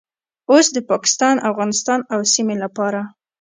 [0.51, 3.01] اوس د پاکستان، افغانستان او سیمې لپاره